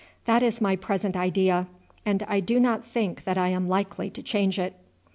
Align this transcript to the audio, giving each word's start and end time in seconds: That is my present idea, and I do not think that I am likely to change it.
That 0.25 0.41
is 0.41 0.59
my 0.59 0.75
present 0.75 1.15
idea, 1.15 1.67
and 2.07 2.23
I 2.23 2.39
do 2.39 2.59
not 2.59 2.83
think 2.83 3.23
that 3.23 3.37
I 3.37 3.49
am 3.49 3.67
likely 3.69 4.09
to 4.09 4.23
change 4.23 4.57
it. 4.57 4.73